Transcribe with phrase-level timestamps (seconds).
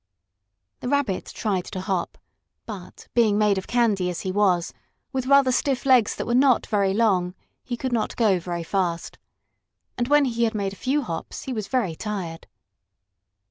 [0.79, 2.17] The Rabbit tried to hop,
[2.65, 4.73] but, being made of candy as he was,
[5.13, 9.19] with rather stiff legs that were not very long, he could not go very fast.
[9.99, 12.47] And when he had made a few hops he was very tired.